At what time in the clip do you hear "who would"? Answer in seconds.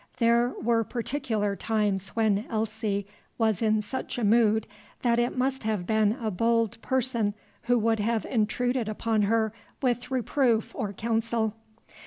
7.65-7.99